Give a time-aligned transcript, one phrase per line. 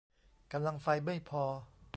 [0.51, 1.43] กำลังไฟไม่พอ